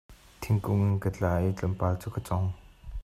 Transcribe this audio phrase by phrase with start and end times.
[0.45, 2.47] Thingkung in ka tla i tlawmpal cu ka cong.